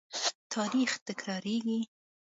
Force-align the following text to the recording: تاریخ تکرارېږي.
تاریخ 0.53 0.91
تکرارېږي. 1.07 1.79